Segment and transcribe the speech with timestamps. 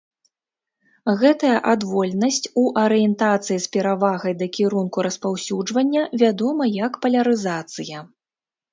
[1.19, 7.97] Гэтая адвольнасць ў арыентацыі з перавагай да кірунку распаўсюджвання вядома як палярызацыя.